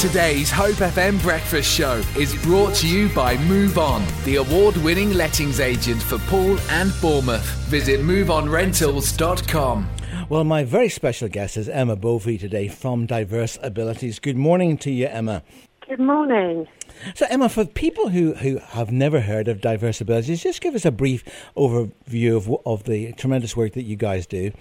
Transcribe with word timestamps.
Today's 0.00 0.48
Hope 0.48 0.76
FM 0.76 1.20
breakfast 1.22 1.68
show 1.68 2.00
is 2.16 2.32
brought 2.44 2.72
to 2.76 2.86
you 2.86 3.08
by 3.08 3.36
Move 3.36 3.78
On, 3.78 4.00
the 4.24 4.36
award 4.36 4.76
winning 4.76 5.12
lettings 5.12 5.58
agent 5.58 6.00
for 6.00 6.18
Poole 6.18 6.56
and 6.70 6.92
Bournemouth. 7.00 7.44
Visit 7.66 7.98
moveonrentals.com. 8.02 9.90
Well, 10.28 10.44
my 10.44 10.62
very 10.62 10.88
special 10.88 11.28
guest 11.28 11.56
is 11.56 11.68
Emma 11.68 11.96
Bovey 11.96 12.38
today 12.38 12.68
from 12.68 13.06
Diverse 13.06 13.58
Abilities. 13.60 14.20
Good 14.20 14.36
morning 14.36 14.78
to 14.78 14.92
you, 14.92 15.08
Emma. 15.08 15.42
Good 15.88 15.98
morning. 15.98 16.68
So, 17.16 17.26
Emma, 17.28 17.48
for 17.48 17.64
people 17.64 18.10
who, 18.10 18.34
who 18.34 18.58
have 18.58 18.92
never 18.92 19.22
heard 19.22 19.48
of 19.48 19.60
Diverse 19.60 20.00
Abilities, 20.00 20.44
just 20.44 20.60
give 20.60 20.76
us 20.76 20.84
a 20.84 20.92
brief 20.92 21.24
overview 21.56 22.36
of, 22.36 22.48
of 22.64 22.84
the 22.84 23.14
tremendous 23.14 23.56
work 23.56 23.72
that 23.72 23.82
you 23.82 23.96
guys 23.96 24.28
do. 24.28 24.52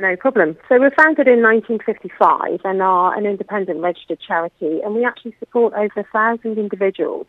No 0.00 0.16
problem. 0.16 0.56
So 0.68 0.78
we're 0.80 0.90
founded 0.90 1.28
in 1.28 1.42
1955 1.42 2.60
and 2.64 2.80
are 2.80 3.16
an 3.16 3.26
independent 3.26 3.80
registered 3.80 4.20
charity, 4.20 4.80
and 4.82 4.94
we 4.94 5.04
actually 5.04 5.34
support 5.38 5.74
over 5.74 6.00
a 6.00 6.04
thousand 6.12 6.58
individuals 6.58 7.26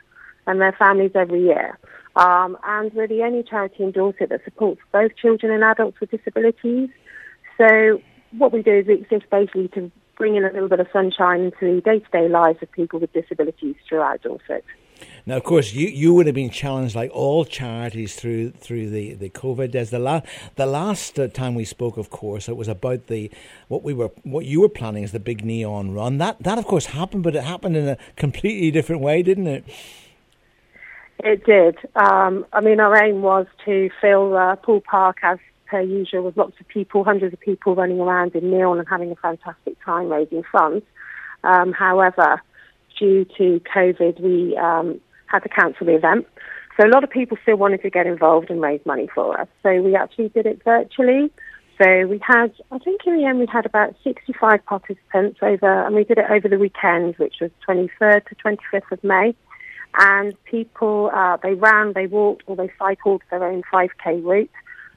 and 0.48 0.62
their 0.62 0.72
families 0.72 1.12
every 1.13 1.44
year. 1.44 1.77
Um, 2.16 2.58
and 2.63 2.94
we're 2.94 3.08
the 3.08 3.23
only 3.23 3.44
charity 3.44 3.84
in 3.84 3.91
Dorset 3.91 4.30
that 4.30 4.44
supports 4.45 4.81
both 4.91 5.16
children 5.16 5.52
and 5.52 5.63
adults 5.63 5.99
with 5.99 6.12
disabilities. 6.12 6.89
So 7.58 8.02
what 8.38 8.53
we 8.53 8.62
do 8.62 8.77
is 8.77 8.88
we 8.88 8.95
exist 8.95 9.25
basically 9.30 9.67
to 9.70 9.91
bring 10.17 10.36
in 10.36 10.45
a 10.45 10.52
little 10.52 10.70
bit 10.70 10.80
of 10.80 10.88
sunshine 10.94 11.41
into 11.41 11.75
the 11.75 11.81
day-to-day 11.81 12.30
lives 12.30 12.59
of 12.61 12.72
people 12.72 13.00
with 13.00 13.11
disabilities 13.14 13.75
throughout 13.88 14.22
Dorset. 14.22 14.64
Now, 15.26 15.38
of 15.38 15.44
course, 15.44 15.72
you, 15.72 15.88
you 15.88 16.13
would 16.13 16.26
have 16.26 16.36
been 16.36 16.50
challenged 16.50 16.95
like 16.95 17.09
all 17.13 17.45
charities 17.45 18.14
through 18.16 18.52
through 18.52 18.90
the, 18.90 19.14
the 19.14 19.30
COVID 19.30 19.72
days. 19.72 19.90
The 19.90 20.00
last 20.00 20.26
the 20.55 20.66
last 20.66 21.18
uh, 21.18 21.30
time 21.30 21.55
we 21.55 21.64
spoke, 21.64 21.95
of 21.95 22.09
course, 22.09 22.50
it 22.50 22.58
was 22.58 22.68
about 22.68 23.08
the 23.08 23.31
what 23.70 23.84
we 23.84 23.94
were 23.94 24.12
what 24.23 24.45
you 24.45 24.59
were 24.59 24.70
planning 24.70 25.04
as 25.04 25.14
the 25.14 25.22
big 25.22 25.45
neon 25.45 25.94
run. 25.94 26.17
That 26.17 26.44
that 26.44 26.58
of 26.58 26.66
course 26.66 26.88
happened, 26.88 27.23
but 27.23 27.38
it 27.38 27.44
happened 27.44 27.78
in 27.78 27.88
a 27.88 27.98
completely 28.17 28.70
different 28.70 29.02
way, 29.02 29.23
didn't 29.23 29.48
it? 29.48 29.64
It 31.20 31.45
did. 31.45 31.78
Um, 31.95 32.45
I 32.52 32.59
mean, 32.59 32.81
our 32.81 33.02
aim 33.02 33.22
was 33.22 33.45
to 33.64 33.90
fill 34.02 34.36
uh, 34.36 34.58
Poole 34.58 34.81
Park 34.81 35.19
as 35.23 35.38
per 35.67 35.80
usual 35.80 36.23
with 36.23 36.36
lots 36.36 36.59
of 36.59 36.67
people, 36.67 37.06
hundreds 37.06 37.34
of 37.34 37.40
people 37.40 37.75
running 37.75 38.02
around 38.02 38.36
in 38.36 38.52
neon 38.52 38.78
and 38.78 38.88
having 38.90 39.09
a 39.09 39.16
fantastic 39.16 39.78
time 39.86 40.09
raising 40.09 40.44
funds. 40.52 40.86
Um, 41.45 41.72
however, 41.72 42.42
due 43.00 43.25
to 43.38 43.62
COVID, 43.73 44.19
we 44.19 44.58
um, 44.58 45.00
had 45.34 45.44
to 45.44 45.50
cancel 45.50 45.86
the 45.86 45.95
event. 45.95 46.28
So 46.78 46.88
a 46.88 46.89
lot 46.89 47.03
of 47.03 47.09
people 47.09 47.38
still 47.42 47.58
wanted 47.58 47.81
to 47.81 47.89
get 47.89 48.08
involved 48.08 48.50
and 48.50 48.62
raise 48.62 48.81
money 48.86 49.08
for 49.14 49.40
us. 49.40 49.48
So 49.62 49.81
we 49.81 49.95
actually 49.95 50.30
did 50.30 50.45
it 50.45 50.62
virtually. 50.64 51.31
So 51.81 52.08
we 52.08 52.20
had, 52.25 52.53
I 52.72 52.78
think 52.80 53.02
in 53.06 53.17
the 53.17 53.25
end 53.25 53.40
we 53.40 53.48
had 53.52 53.66
about 53.66 53.95
65 54.03 54.64
participants 54.66 55.40
over, 55.42 55.86
and 55.86 55.95
we 55.95 56.03
did 56.03 56.17
it 56.17 56.25
over 56.30 56.48
the 56.48 56.58
weekend, 56.58 57.16
which 57.17 57.36
was 57.42 57.52
23rd 57.67 58.25
to 58.28 58.36
25th 58.36 58.92
of 58.92 59.03
May. 59.03 59.36
And 60.00 60.36
people, 60.45 61.12
uh, 61.14 61.38
they 61.44 61.53
ran, 61.53 61.94
they 61.94 62.08
walked, 62.08 62.44
or 62.47 62.56
they 62.56 62.72
cycled 62.80 63.22
their 63.30 63.44
own 63.44 63.62
5K 63.72 64.23
route. 64.23 64.50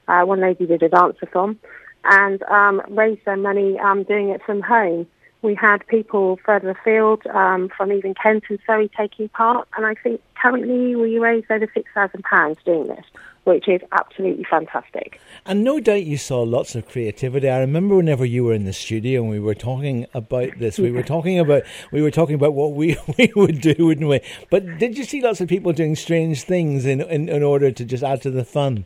Uh, 0.07 0.23
one 0.23 0.41
lady 0.41 0.65
did 0.65 0.81
a 0.81 0.89
dance-a-thon 0.89 1.59
and 2.05 2.41
um, 2.43 2.81
raised 2.89 3.25
their 3.25 3.37
money 3.37 3.77
um, 3.79 4.03
doing 4.03 4.29
it 4.29 4.41
from 4.43 4.61
home. 4.61 5.05
We 5.41 5.55
had 5.55 5.85
people 5.87 6.39
further 6.43 6.71
afield 6.71 7.25
um, 7.27 7.69
from 7.75 7.91
even 7.91 8.15
Kent 8.15 8.45
and 8.49 8.59
Surrey 8.65 8.89
taking 8.97 9.29
part, 9.29 9.67
and 9.77 9.85
I 9.85 9.93
think 9.93 10.21
currently 10.41 10.95
we 10.95 11.19
raised 11.19 11.49
over 11.51 11.67
£6,000 11.67 12.57
doing 12.65 12.87
this, 12.87 13.05
which 13.43 13.67
is 13.67 13.81
absolutely 13.91 14.43
fantastic. 14.43 15.19
And 15.45 15.63
no 15.63 15.79
doubt 15.79 16.05
you 16.05 16.17
saw 16.17 16.41
lots 16.41 16.73
of 16.75 16.87
creativity. 16.87 17.49
I 17.49 17.59
remember 17.59 17.95
whenever 17.95 18.25
you 18.25 18.45
were 18.45 18.53
in 18.53 18.65
the 18.65 18.73
studio 18.73 19.21
and 19.21 19.29
we 19.29 19.39
were 19.39 19.55
talking 19.55 20.07
about 20.13 20.57
this, 20.57 20.79
we 20.79 20.91
were 20.91 21.03
talking 21.03 21.39
about 21.39 21.63
we 21.91 22.01
were 22.01 22.11
talking 22.11 22.35
about 22.35 22.53
what 22.53 22.73
we, 22.73 22.97
we 23.17 23.31
would 23.35 23.61
do, 23.61 23.75
wouldn't 23.77 24.09
we? 24.09 24.21
But 24.49 24.79
did 24.79 24.97
you 24.97 25.03
see 25.03 25.21
lots 25.21 25.39
of 25.39 25.47
people 25.47 25.71
doing 25.71 25.95
strange 25.95 26.43
things 26.43 26.85
in, 26.85 27.01
in, 27.01 27.29
in 27.29 27.43
order 27.43 27.71
to 27.71 27.85
just 27.85 28.03
add 28.03 28.21
to 28.23 28.31
the 28.31 28.43
fun? 28.43 28.85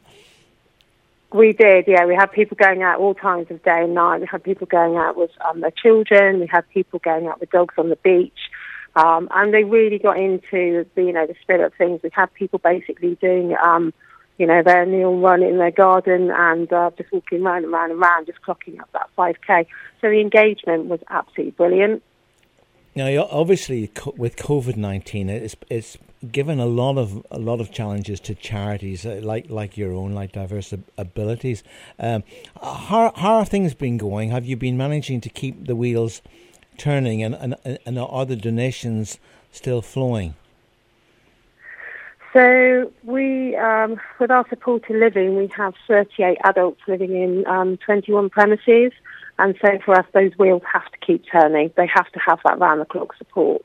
We 1.33 1.53
did, 1.53 1.85
yeah. 1.87 2.05
We 2.05 2.15
had 2.15 2.31
people 2.31 2.57
going 2.57 2.83
out 2.83 2.99
all 2.99 3.13
times 3.13 3.47
of 3.49 3.63
day 3.63 3.83
and 3.83 3.93
night. 3.93 4.19
We 4.19 4.27
had 4.27 4.43
people 4.43 4.67
going 4.67 4.97
out 4.97 5.15
with 5.15 5.31
um, 5.47 5.61
their 5.61 5.71
children. 5.71 6.39
We 6.39 6.47
had 6.47 6.67
people 6.69 6.99
going 6.99 7.27
out 7.27 7.39
with 7.39 7.51
dogs 7.51 7.75
on 7.77 7.89
the 7.89 7.95
beach. 7.97 8.37
Um, 8.95 9.29
and 9.31 9.53
they 9.53 9.63
really 9.63 9.97
got 9.97 10.17
into 10.17 10.85
the, 10.95 11.03
you 11.03 11.13
know, 11.13 11.25
the 11.25 11.35
spirit 11.41 11.65
of 11.65 11.73
things. 11.75 12.01
We 12.03 12.09
had 12.11 12.33
people 12.33 12.59
basically 12.59 13.15
doing, 13.15 13.55
um, 13.63 13.93
you 14.37 14.45
know, 14.45 14.61
their 14.61 14.85
neon 14.85 15.21
run 15.21 15.41
in 15.41 15.57
their 15.57 15.71
garden 15.71 16.31
and 16.31 16.71
uh, 16.73 16.91
just 16.97 17.11
walking 17.13 17.43
round 17.43 17.63
and 17.63 17.71
round 17.73 17.91
and 17.93 18.01
round, 18.01 18.27
just 18.27 18.41
clocking 18.41 18.81
up 18.81 18.89
that 18.91 19.09
5K. 19.17 19.67
So 20.01 20.09
the 20.09 20.19
engagement 20.19 20.87
was 20.87 20.99
absolutely 21.09 21.51
brilliant. 21.51 22.03
Now, 22.93 23.25
obviously, 23.31 23.89
with 24.17 24.35
COVID 24.35 24.75
nineteen, 24.75 25.29
it's 25.29 25.55
it's 25.69 25.97
given 26.29 26.59
a 26.59 26.65
lot 26.65 26.97
of 26.97 27.25
a 27.31 27.39
lot 27.39 27.59
of 27.59 27.71
challenges 27.71 28.19
to 28.21 28.35
charities 28.35 29.05
uh, 29.05 29.19
like 29.23 29.49
like 29.49 29.77
your 29.77 29.93
own, 29.93 30.13
like 30.13 30.31
diverse 30.33 30.73
abilities. 30.97 31.63
Um, 31.99 32.23
how 32.61 33.13
how 33.15 33.35
are 33.35 33.45
things 33.45 33.73
been 33.73 33.97
going? 33.97 34.31
Have 34.31 34.45
you 34.45 34.55
been 34.55 34.77
managing 34.77 35.21
to 35.21 35.29
keep 35.29 35.67
the 35.67 35.75
wheels 35.75 36.21
turning, 36.77 37.23
and 37.23 37.35
and, 37.35 37.79
and 37.85 37.99
are 37.99 38.25
the 38.25 38.35
donations 38.35 39.19
still 39.51 39.81
flowing? 39.81 40.35
So 42.33 42.93
we, 43.03 43.57
um, 43.57 43.99
with 44.17 44.31
our 44.31 44.47
supported 44.47 44.95
living, 44.95 45.35
we 45.35 45.47
have 45.57 45.73
38 45.85 46.37
adults 46.45 46.79
living 46.87 47.13
in 47.13 47.45
um, 47.45 47.75
21 47.77 48.29
premises. 48.29 48.93
And 49.37 49.55
so 49.61 49.79
for 49.83 49.99
us, 49.99 50.05
those 50.13 50.31
wheels 50.37 50.61
have 50.71 50.89
to 50.91 50.97
keep 51.05 51.25
turning. 51.29 51.71
They 51.75 51.87
have 51.87 52.09
to 52.11 52.19
have 52.19 52.39
that 52.45 52.57
round-the-clock 52.57 53.17
support. 53.17 53.63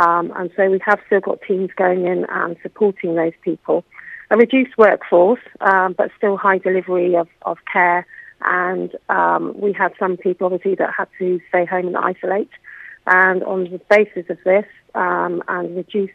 Um, 0.00 0.32
and 0.36 0.50
so 0.56 0.70
we 0.70 0.80
have 0.86 0.98
still 1.06 1.20
got 1.20 1.40
teams 1.46 1.70
going 1.76 2.06
in 2.06 2.24
and 2.28 2.56
supporting 2.62 3.14
those 3.16 3.32
people. 3.42 3.84
A 4.30 4.36
reduced 4.36 4.78
workforce, 4.78 5.40
um, 5.60 5.94
but 5.96 6.10
still 6.16 6.36
high 6.36 6.58
delivery 6.58 7.16
of, 7.16 7.28
of 7.42 7.58
care. 7.70 8.06
And 8.42 8.90
um, 9.08 9.54
we 9.60 9.72
had 9.72 9.92
some 9.98 10.16
people, 10.16 10.46
obviously, 10.46 10.76
that 10.76 10.94
had 10.96 11.08
to 11.18 11.40
stay 11.48 11.66
home 11.66 11.88
and 11.88 11.96
isolate. 11.96 12.50
And 13.06 13.42
on 13.42 13.64
the 13.64 13.80
basis 13.90 14.30
of 14.30 14.38
this 14.44 14.64
um, 14.94 15.42
and 15.48 15.76
reduced 15.76 16.12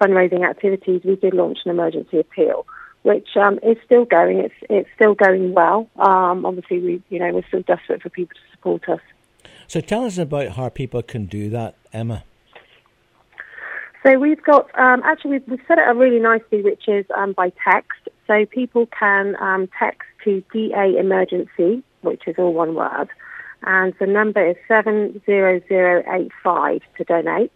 fundraising 0.00 0.48
activities, 0.48 1.02
we 1.04 1.16
did 1.16 1.34
launch 1.34 1.58
an 1.64 1.70
emergency 1.70 2.18
appeal 2.18 2.66
which 3.02 3.28
um, 3.36 3.58
is 3.62 3.78
still 3.84 4.04
going. 4.04 4.40
It's 4.40 4.54
it's 4.68 4.88
still 4.94 5.14
going 5.14 5.54
well. 5.54 5.88
Um, 5.96 6.44
obviously, 6.44 6.80
we 6.80 7.02
you 7.08 7.18
know 7.18 7.32
we're 7.32 7.46
still 7.48 7.62
desperate 7.62 8.02
for 8.02 8.10
people 8.10 8.34
to 8.34 8.50
support 8.54 8.88
us. 8.90 9.00
So 9.68 9.80
tell 9.80 10.04
us 10.04 10.18
about 10.18 10.48
how 10.50 10.68
people 10.68 11.02
can 11.02 11.24
do 11.24 11.48
that, 11.48 11.76
Emma. 11.94 12.24
So 14.02 14.18
we've 14.18 14.42
got 14.42 14.66
um, 14.78 15.02
actually 15.04 15.32
we've, 15.32 15.48
we've, 15.48 15.60
set 15.68 15.78
it 15.78 15.86
up 15.86 15.96
really 15.96 16.20
nicely, 16.20 16.62
which 16.62 16.88
is 16.88 17.04
um, 17.16 17.32
by 17.32 17.52
text. 17.64 18.08
So 18.26 18.46
people 18.46 18.86
can 18.86 19.36
um, 19.40 19.68
text 19.78 20.08
to 20.24 20.42
DA 20.52 20.96
emergency, 20.98 21.82
which 22.02 22.22
is 22.26 22.36
all 22.38 22.54
one 22.54 22.74
word, 22.74 23.08
and 23.62 23.92
the 23.98 24.06
number 24.06 24.46
is 24.50 24.56
seven 24.68 25.20
zero 25.26 25.60
zero 25.68 26.02
eight 26.14 26.30
five 26.42 26.80
to 26.96 27.04
donate. 27.04 27.52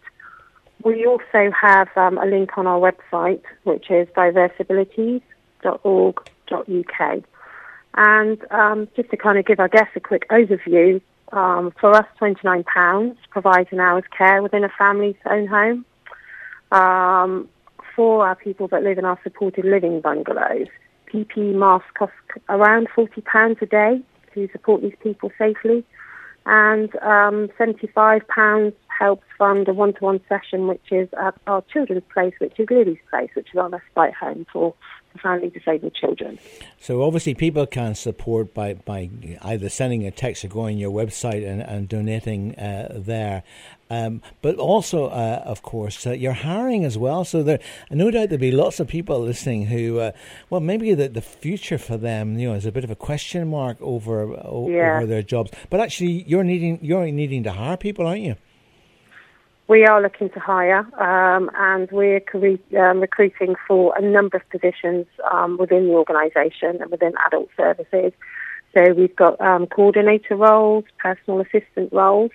We 0.83 1.05
also 1.05 1.51
have 1.59 1.87
um, 1.95 2.19
a 2.19 2.25
link 2.25 2.57
on 2.57 2.67
our 2.67 2.79
website, 2.79 3.41
which 3.63 3.89
is 3.89 4.07
diverseabilities 4.09 5.21
www.uk. 5.65 7.23
And 7.97 8.51
um, 8.51 8.87
just 8.95 9.09
to 9.09 9.17
kind 9.17 9.37
of 9.37 9.45
give 9.45 9.59
our 9.59 9.69
guests 9.69 9.93
a 9.95 9.99
quick 9.99 10.27
overview, 10.29 11.01
um, 11.31 11.73
for 11.79 11.93
us, 11.95 12.05
£29 12.21 13.15
provides 13.29 13.69
an 13.71 13.79
hour's 13.79 14.03
care 14.15 14.41
within 14.43 14.63
a 14.63 14.69
family's 14.77 15.15
own 15.25 15.47
home. 15.47 15.85
Um, 16.75 17.47
for 17.95 18.27
our 18.27 18.35
people 18.35 18.67
that 18.67 18.83
live 18.83 18.97
in 18.97 19.05
our 19.05 19.17
supported 19.23 19.63
living 19.63 20.01
bungalows, 20.01 20.67
PPE 21.11 21.55
masks 21.55 21.87
cost 21.97 22.11
around 22.49 22.89
£40 22.95 23.61
a 23.61 23.65
day 23.65 24.01
to 24.33 24.49
support 24.51 24.81
these 24.81 24.95
people 25.01 25.31
safely. 25.37 25.85
And 26.45 26.93
um, 26.97 27.49
£75 27.57 28.73
helps 28.97 29.25
fund 29.37 29.67
a 29.67 29.73
one-to-one 29.73 30.21
session, 30.29 30.67
which 30.67 30.91
is 30.91 31.09
at 31.21 31.35
our 31.47 31.63
children's 31.73 32.03
place, 32.13 32.33
which 32.39 32.59
is 32.59 32.67
Lily's 32.69 32.97
place, 33.09 33.29
which 33.35 33.47
is 33.53 33.57
our 33.57 33.69
respite 33.69 34.13
home 34.13 34.45
for 34.51 34.73
profoundly 35.11 35.49
disabled 35.49 35.93
children. 35.93 36.37
So 36.79 37.01
obviously, 37.03 37.35
people 37.35 37.65
can 37.65 37.95
support 37.95 38.53
by, 38.53 38.73
by 38.73 39.09
either 39.41 39.69
sending 39.69 40.05
a 40.05 40.11
text 40.11 40.43
or 40.43 40.49
going 40.49 40.75
on 40.75 40.79
your 40.79 40.91
website 40.91 41.47
and, 41.47 41.61
and 41.61 41.87
donating 41.87 42.55
uh, 42.55 42.93
there. 42.95 43.43
Um, 43.89 44.21
but 44.41 44.55
also, 44.55 45.05
uh, 45.05 45.43
of 45.45 45.61
course, 45.61 46.07
uh, 46.07 46.11
you're 46.11 46.33
hiring 46.33 46.83
as 46.85 46.97
well. 46.97 47.23
So 47.23 47.43
there, 47.43 47.59
no 47.91 48.09
doubt 48.11 48.29
there'll 48.29 48.41
be 48.41 48.51
lots 48.51 48.79
of 48.79 48.87
people 48.87 49.19
listening 49.19 49.67
who, 49.67 49.99
uh, 49.99 50.11
well, 50.49 50.61
maybe 50.61 50.93
the, 50.93 51.07
the 51.07 51.21
future 51.21 51.77
for 51.77 51.95
them, 51.95 52.37
you 52.37 52.49
know, 52.49 52.55
is 52.55 52.65
a 52.65 52.71
bit 52.71 52.83
of 52.83 52.89
a 52.89 52.95
question 52.95 53.47
mark 53.47 53.77
over 53.81 54.31
yeah. 54.69 54.97
over 54.97 55.05
their 55.05 55.21
jobs. 55.21 55.51
But 55.69 55.79
actually, 55.81 56.23
you're 56.23 56.43
needing 56.43 56.79
you're 56.81 57.05
needing 57.11 57.43
to 57.43 57.51
hire 57.51 57.77
people, 57.77 58.07
aren't 58.07 58.21
you? 58.21 58.35
We 59.67 59.83
are 59.85 59.99
looking 59.99 60.29
to 60.29 60.39
hire, 60.39 60.85
um, 61.01 61.49
and 61.57 61.89
we're 61.91 62.21
um, 62.79 62.99
recruiting 62.99 63.55
for 63.67 63.97
a 63.97 64.01
number 64.01 64.37
of 64.37 64.47
positions 64.51 65.07
um, 65.31 65.57
within 65.57 65.87
the 65.87 65.93
organisation 65.93 66.81
and 66.81 66.91
within 66.91 67.13
adult 67.25 67.49
services. 67.57 68.13
So 68.75 68.93
we've 68.93 69.15
got 69.15 69.41
um, 69.41 69.65
coordinator 69.65 70.35
roles, 70.35 70.83
personal 70.99 71.39
assistant 71.39 71.91
roles, 71.91 72.29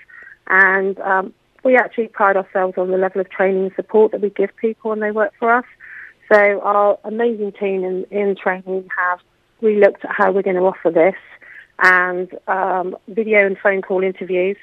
and 0.48 0.98
um, 0.98 1.32
we 1.62 1.76
actually 1.76 2.08
pride 2.08 2.36
ourselves 2.36 2.76
on 2.76 2.90
the 2.90 2.96
level 2.96 3.20
of 3.20 3.30
training 3.30 3.66
and 3.66 3.72
support 3.76 4.10
that 4.10 4.22
we 4.22 4.30
give 4.30 4.50
people 4.56 4.90
when 4.90 4.98
they 4.98 5.12
work 5.12 5.32
for 5.38 5.54
us. 5.54 5.66
So 6.32 6.60
our 6.62 6.98
amazing 7.04 7.52
team 7.52 7.84
in, 7.84 8.04
in 8.10 8.34
training 8.34 8.88
have 8.96 9.20
we 9.60 9.76
looked 9.76 10.04
at 10.04 10.10
how 10.10 10.32
we're 10.32 10.42
going 10.42 10.56
to 10.56 10.62
offer 10.62 10.90
this 10.90 11.14
and 11.78 12.28
um, 12.48 12.96
video 13.06 13.46
and 13.46 13.56
phone 13.58 13.82
call 13.82 14.02
interviews 14.02 14.56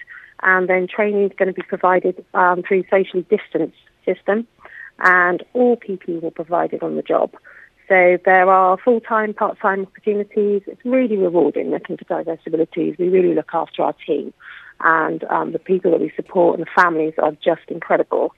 and 0.43 0.69
then 0.69 0.87
training 0.87 1.25
is 1.25 1.31
going 1.37 1.47
to 1.47 1.53
be 1.53 1.61
provided 1.61 2.23
um, 2.33 2.63
through 2.67 2.83
socially 2.89 3.25
distanced 3.29 3.77
system 4.05 4.47
and 4.99 5.43
all 5.53 5.77
PPE 5.77 6.21
will 6.21 6.29
be 6.29 6.35
provided 6.35 6.81
on 6.83 6.95
the 6.95 7.01
job. 7.01 7.31
So 7.87 8.17
there 8.25 8.49
are 8.49 8.77
full-time, 8.77 9.33
part-time 9.33 9.83
opportunities. 9.83 10.61
It's 10.67 10.83
really 10.83 11.15
rewarding 11.17 11.71
looking 11.71 11.97
for 11.97 12.03
diverse 12.03 12.41
abilities. 12.45 12.95
We 12.99 13.07
really 13.07 13.33
look 13.33 13.51
after 13.53 13.83
our 13.83 13.93
team 14.05 14.33
and 14.81 15.23
um, 15.25 15.53
the 15.53 15.59
people 15.59 15.91
that 15.91 16.01
we 16.01 16.11
support 16.15 16.59
and 16.59 16.67
the 16.67 16.81
families 16.81 17.13
are 17.17 17.31
just 17.43 17.61
incredible. 17.69 18.33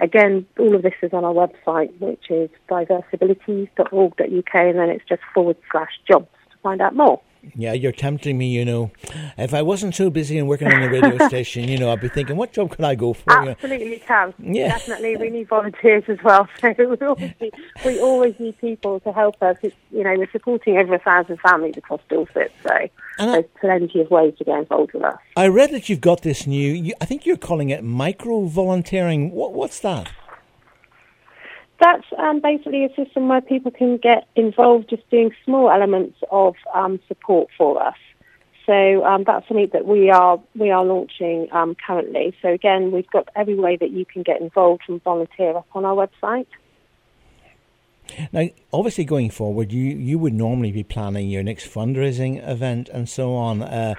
Again, 0.00 0.46
all 0.58 0.74
of 0.74 0.82
this 0.82 0.94
is 1.02 1.12
on 1.12 1.24
our 1.24 1.32
website, 1.32 1.96
which 1.98 2.30
is 2.30 2.50
diverseabilities.org.uk, 2.68 4.54
and 4.54 4.78
then 4.78 4.90
it's 4.90 5.04
just 5.08 5.22
forward 5.34 5.56
slash 5.72 5.90
jobs 6.10 6.28
to 6.50 6.56
find 6.62 6.80
out 6.80 6.94
more. 6.94 7.20
Yeah, 7.54 7.72
you're 7.72 7.92
tempting 7.92 8.36
me, 8.36 8.48
you 8.48 8.64
know. 8.64 8.90
If 9.36 9.54
I 9.54 9.62
wasn't 9.62 9.94
so 9.94 10.10
busy 10.10 10.38
and 10.38 10.48
working 10.48 10.68
on 10.68 10.80
the 10.80 10.88
radio 10.88 11.18
station, 11.28 11.68
you 11.68 11.78
know, 11.78 11.90
I'd 11.90 12.00
be 12.00 12.08
thinking, 12.08 12.36
what 12.36 12.52
job 12.52 12.70
could 12.70 12.84
I 12.84 12.94
go 12.94 13.12
for? 13.12 13.32
Absolutely 13.32 13.90
you 13.94 14.00
can. 14.00 14.34
Yeah. 14.38 14.68
Definitely. 14.68 15.16
We 15.16 15.30
need 15.30 15.48
volunteers 15.48 16.04
as 16.08 16.18
well. 16.22 16.48
So 16.60 16.74
we 16.86 17.06
always, 17.06 17.32
need, 17.40 17.54
we 17.84 18.00
always 18.00 18.38
need 18.38 18.58
people 18.58 19.00
to 19.00 19.12
help 19.12 19.42
us. 19.42 19.56
It's, 19.62 19.74
you 19.90 20.04
know, 20.04 20.14
we're 20.16 20.30
supporting 20.30 20.76
over 20.76 20.94
a 20.94 20.98
thousand 20.98 21.40
families 21.40 21.76
across 21.76 22.00
Dorset, 22.08 22.52
so 22.62 22.70
and 23.18 23.30
there's 23.32 23.44
I, 23.56 23.60
plenty 23.60 24.00
of 24.00 24.10
ways 24.10 24.34
to 24.38 24.44
get 24.44 24.58
involved 24.58 24.92
with 24.92 25.04
us. 25.04 25.18
I 25.36 25.48
read 25.48 25.72
that 25.72 25.88
you've 25.88 26.00
got 26.00 26.22
this 26.22 26.46
new, 26.46 26.92
I 27.00 27.04
think 27.04 27.26
you're 27.26 27.36
calling 27.36 27.70
it 27.70 27.82
micro-volunteering. 27.82 29.30
What, 29.30 29.54
what's 29.54 29.80
that? 29.80 30.12
That's 31.80 32.04
um, 32.18 32.40
basically 32.40 32.84
a 32.84 32.94
system 32.94 33.28
where 33.28 33.40
people 33.40 33.70
can 33.70 33.98
get 33.98 34.26
involved 34.34 34.90
just 34.90 35.08
doing 35.10 35.30
small 35.44 35.70
elements 35.70 36.18
of 36.30 36.54
um, 36.74 36.98
support 37.06 37.48
for 37.56 37.80
us. 37.82 37.96
So 38.66 39.04
um, 39.04 39.24
that's 39.24 39.48
something 39.48 39.70
that 39.72 39.86
we 39.86 40.10
are 40.10 40.38
we 40.54 40.70
are 40.70 40.84
launching 40.84 41.48
um, 41.52 41.74
currently. 41.86 42.36
So 42.42 42.48
again, 42.48 42.90
we've 42.90 43.10
got 43.10 43.28
every 43.34 43.54
way 43.54 43.76
that 43.76 43.92
you 43.92 44.04
can 44.04 44.22
get 44.22 44.40
involved 44.42 44.82
and 44.88 45.02
volunteer 45.02 45.56
up 45.56 45.66
on 45.72 45.86
our 45.86 45.94
website. 45.94 46.46
Now, 48.32 48.48
obviously, 48.72 49.04
going 49.04 49.30
forward, 49.30 49.72
you, 49.72 49.82
you 49.82 50.18
would 50.18 50.34
normally 50.34 50.72
be 50.72 50.82
planning 50.82 51.28
your 51.28 51.42
next 51.42 51.68
fundraising 51.68 52.46
event 52.48 52.88
and 52.88 53.08
so 53.08 53.34
on. 53.34 53.62
Uh, 53.62 53.94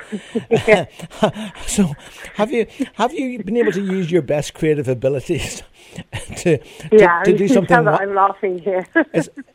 so, 1.67 1.93
have 2.35 2.51
you 2.51 2.67
have 2.93 3.13
you 3.13 3.43
been 3.43 3.57
able 3.57 3.71
to 3.71 3.81
use 3.81 4.11
your 4.11 4.21
best 4.21 4.53
creative 4.53 4.87
abilities 4.87 5.61
to, 6.37 6.57
to, 6.57 6.63
yeah, 6.91 7.23
to 7.23 7.37
do 7.37 7.47
something? 7.47 7.85
Wa- 7.85 7.97
I'm 7.99 8.13
laughing 8.15 8.59
here. 8.59 8.85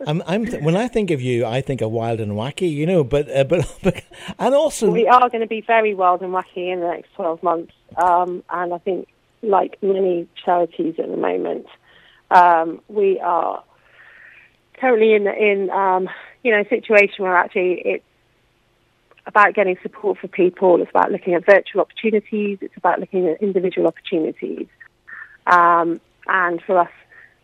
I'm, 0.06 0.23
I'm 0.27 0.47
when 0.62 0.77
I 0.77 0.89
think 0.89 1.11
of 1.11 1.21
you, 1.21 1.45
I 1.45 1.61
think 1.61 1.81
of 1.81 1.91
wild 1.91 2.21
and 2.21 2.33
wacky, 2.33 2.71
you 2.71 2.87
know. 2.87 3.05
But 3.05 3.31
uh, 3.31 3.45
but, 3.45 3.79
but 3.83 4.03
and 4.39 4.55
also 4.55 4.91
we 4.91 5.09
are 5.09 5.29
going 5.29 5.43
to 5.43 5.47
be 5.47 5.61
very 5.61 5.95
wild 5.95 6.23
and 6.23 6.33
wacky 6.33 6.73
in 6.73 6.81
the 6.81 6.89
next 6.89 7.12
twelve 7.15 7.43
months, 7.43 7.73
um, 7.97 8.43
and 8.51 8.73
I 8.73 8.79
think 8.79 9.09
like 9.43 9.77
many 9.83 10.27
charities 10.43 10.95
at 10.99 11.09
the 11.09 11.17
moment, 11.17 11.67
um, 12.31 12.81
we 12.89 13.21
are 13.21 13.62
currently 14.81 15.15
in 15.15 15.26
in 15.26 15.71
um, 15.71 16.09
you 16.43 16.50
know 16.50 16.61
a 16.61 16.69
situation 16.69 17.25
where 17.25 17.37
actually 17.37 17.82
it's 17.85 18.05
about 19.26 19.55
getting 19.55 19.76
support 19.82 20.19
for 20.19 20.29
people. 20.29 20.81
It's 20.81 20.91
about 20.91 21.11
looking 21.11 21.35
at 21.35 21.47
virtual 21.47 21.81
opportunities. 21.81 22.59
It's 22.61 22.76
about 22.76 23.00
looking 23.00 23.29
at 23.29 23.43
individual 23.43 23.87
opportunities, 23.87 24.67
um, 25.47 26.00
and 26.26 26.62
for 26.62 26.79
us, 26.79 26.91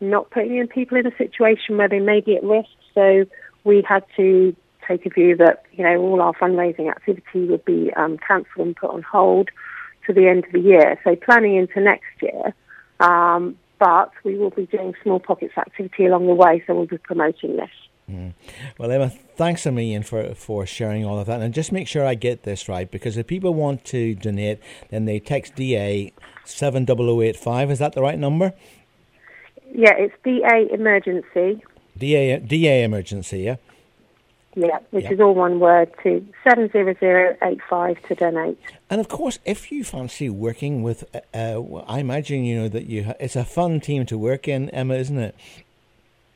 not 0.00 0.30
putting 0.30 0.56
in 0.56 0.68
people 0.68 0.98
in 0.98 1.06
a 1.06 1.16
situation 1.16 1.76
where 1.76 1.88
they 1.88 2.00
may 2.00 2.20
be 2.20 2.36
at 2.36 2.44
risk. 2.44 2.68
So 2.94 3.26
we 3.64 3.82
had 3.86 4.04
to 4.16 4.54
take 4.86 5.06
a 5.06 5.10
view 5.10 5.36
that 5.36 5.64
you 5.72 5.84
know 5.84 6.00
all 6.00 6.20
our 6.20 6.34
fundraising 6.34 6.90
activity 6.90 7.46
would 7.46 7.64
be 7.64 7.92
um, 7.94 8.18
cancelled 8.18 8.66
and 8.66 8.76
put 8.76 8.90
on 8.90 9.02
hold 9.02 9.50
to 10.06 10.12
the 10.12 10.28
end 10.28 10.44
of 10.44 10.52
the 10.52 10.60
year. 10.60 10.98
So 11.04 11.16
planning 11.16 11.56
into 11.56 11.80
next 11.80 12.20
year. 12.20 12.54
Um, 13.00 13.56
but 13.80 14.12
we 14.22 14.36
will 14.38 14.50
be 14.50 14.66
doing 14.66 14.94
small 15.02 15.18
pockets 15.18 15.54
activity 15.58 16.06
along 16.06 16.26
the 16.26 16.34
way, 16.34 16.62
so 16.66 16.74
we'll 16.74 16.86
be 16.86 16.98
promoting 16.98 17.56
this. 17.56 17.70
Mm. 18.08 18.34
Well, 18.78 18.90
Emma, 18.90 19.08
thanks 19.08 19.64
a 19.66 19.72
million 19.72 20.02
for, 20.02 20.34
for 20.34 20.66
sharing 20.66 21.04
all 21.04 21.18
of 21.18 21.26
that. 21.26 21.40
And 21.40 21.54
just 21.54 21.72
make 21.72 21.88
sure 21.88 22.04
I 22.04 22.14
get 22.14 22.42
this 22.42 22.68
right, 22.68 22.90
because 22.90 23.16
if 23.16 23.26
people 23.26 23.54
want 23.54 23.84
to 23.86 24.14
donate, 24.14 24.60
then 24.90 25.06
they 25.06 25.18
text 25.18 25.56
DA 25.56 26.12
70085. 26.44 27.70
Is 27.70 27.78
that 27.78 27.94
the 27.94 28.02
right 28.02 28.18
number? 28.18 28.52
Yeah, 29.72 29.94
it's 29.96 30.14
DA 30.24 30.68
Emergency. 30.72 31.62
DA, 31.96 32.38
DA 32.38 32.84
Emergency, 32.84 33.40
yeah? 33.40 33.56
Yeah, 34.60 34.78
which 34.90 35.04
yeah. 35.04 35.12
is 35.12 35.20
all 35.20 35.34
one 35.34 35.58
word 35.58 35.90
to 36.02 36.26
70085 36.44 38.02
to 38.08 38.14
donate. 38.14 38.58
And 38.90 39.00
of 39.00 39.08
course, 39.08 39.38
if 39.46 39.72
you 39.72 39.84
fancy 39.84 40.28
working 40.28 40.82
with, 40.82 41.04
uh, 41.14 41.20
uh, 41.34 41.76
I 41.86 42.00
imagine 42.00 42.44
you 42.44 42.56
know 42.60 42.68
that 42.68 42.84
you 42.84 43.04
ha- 43.04 43.14
it's 43.18 43.36
a 43.36 43.44
fun 43.44 43.80
team 43.80 44.04
to 44.06 44.18
work 44.18 44.48
in, 44.48 44.68
Emma, 44.70 44.96
isn't 44.96 45.18
it? 45.18 45.34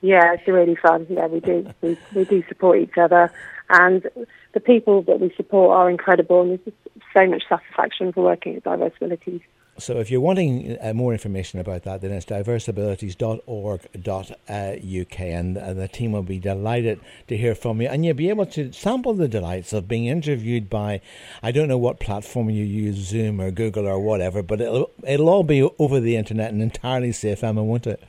Yeah, 0.00 0.32
it's 0.32 0.48
really 0.48 0.76
fun. 0.76 1.06
Yeah, 1.10 1.26
we 1.26 1.40
do 1.40 1.68
we, 1.82 1.98
we 2.14 2.24
do 2.24 2.42
support 2.48 2.78
each 2.78 2.96
other, 2.96 3.30
and 3.68 4.08
the 4.54 4.60
people 4.60 5.02
that 5.02 5.20
we 5.20 5.30
support 5.36 5.76
are 5.76 5.90
incredible, 5.90 6.40
and 6.40 6.58
there's 6.64 6.76
so 7.12 7.26
much 7.26 7.42
satisfaction 7.46 8.10
for 8.12 8.24
working 8.24 8.56
at 8.56 8.64
Diverse 8.64 8.92
Abilities. 8.96 9.42
So 9.76 9.98
if 9.98 10.08
you're 10.10 10.20
wanting 10.20 10.78
uh, 10.80 10.94
more 10.94 11.12
information 11.12 11.58
about 11.58 11.82
that, 11.82 12.00
then 12.00 12.12
it's 12.12 12.24
diverseabilities.org.uk, 12.26 15.20
and 15.20 15.58
uh, 15.58 15.72
the 15.72 15.88
team 15.88 16.12
will 16.12 16.22
be 16.22 16.38
delighted 16.38 17.00
to 17.26 17.36
hear 17.36 17.56
from 17.56 17.80
you. 17.80 17.88
And 17.88 18.04
you'll 18.04 18.14
be 18.14 18.28
able 18.28 18.46
to 18.46 18.72
sample 18.72 19.14
the 19.14 19.26
delights 19.26 19.72
of 19.72 19.88
being 19.88 20.06
interviewed 20.06 20.70
by, 20.70 21.00
I 21.42 21.50
don't 21.50 21.66
know 21.66 21.78
what 21.78 21.98
platform 21.98 22.50
you 22.50 22.64
use, 22.64 22.94
Zoom 22.96 23.40
or 23.40 23.50
Google 23.50 23.88
or 23.88 23.98
whatever, 23.98 24.44
but 24.44 24.60
it'll, 24.60 24.92
it'll 25.02 25.28
all 25.28 25.42
be 25.42 25.68
over 25.78 25.98
the 25.98 26.16
internet 26.16 26.52
and 26.52 26.62
entirely 26.62 27.10
safe, 27.10 27.42
Emma, 27.42 27.64
won't 27.64 27.88
it? 27.88 28.00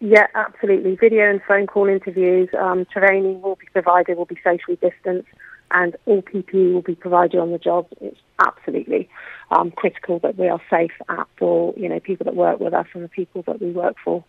Yeah, 0.00 0.26
absolutely. 0.34 0.96
Video 0.96 1.28
and 1.28 1.42
phone 1.46 1.66
call 1.66 1.88
interviews, 1.88 2.48
um, 2.58 2.86
training 2.86 3.42
will 3.42 3.56
be 3.56 3.66
provided, 3.72 4.16
will 4.16 4.24
be 4.24 4.38
socially 4.42 4.76
distanced 4.76 5.28
and 5.70 5.96
all 6.06 6.22
PPE 6.22 6.74
will 6.74 6.82
be 6.82 6.94
provided 6.94 7.40
on 7.40 7.52
the 7.52 7.58
job. 7.58 7.86
It's 8.00 8.18
absolutely 8.38 9.05
um, 9.50 9.70
critical 9.70 10.18
that 10.20 10.36
we 10.36 10.48
are 10.48 10.60
safe 10.70 10.92
at 11.08 11.26
for 11.38 11.74
you 11.76 11.88
know 11.88 12.00
people 12.00 12.24
that 12.24 12.34
work 12.34 12.60
with 12.60 12.74
us 12.74 12.86
and 12.94 13.04
the 13.04 13.08
people 13.08 13.42
that 13.42 13.60
we 13.60 13.70
work 13.70 13.96
for. 14.04 14.24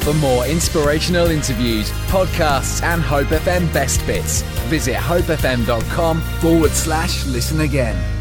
For 0.00 0.14
more 0.14 0.46
inspirational 0.46 1.26
interviews, 1.26 1.90
podcasts, 2.08 2.82
and 2.82 3.02
Hope 3.02 3.26
FM 3.28 3.72
best 3.72 4.06
bits, 4.06 4.42
visit 4.68 4.94
hopefm.com 4.94 6.20
forward 6.20 6.70
slash 6.70 7.26
listen 7.26 7.60
again. 7.60 8.15